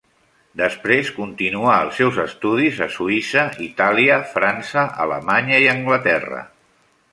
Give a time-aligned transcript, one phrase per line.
[0.59, 6.45] Després continuà els seus estudis a Suïssa, Itàlia, França, Alemanya i Anglaterra.